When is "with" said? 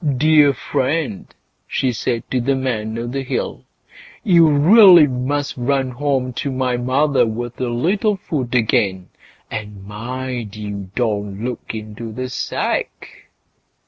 7.27-7.61